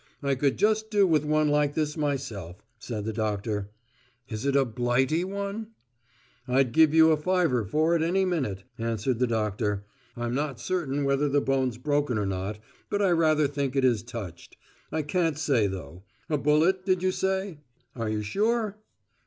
[0.23, 3.69] "I could just do with one like this myself," said the doctor.
[4.29, 5.67] "Is it a Blighty one?"
[6.47, 9.85] "I'd give you a fiver for it any minute," answered the doctor.
[10.17, 12.57] "I'm not certain whether the bone's broken or not,
[12.89, 14.57] but I rather think it is touched.
[14.91, 16.01] I can't say, though.
[16.31, 17.59] A bullet, did you say?
[17.95, 18.79] Are you sure?"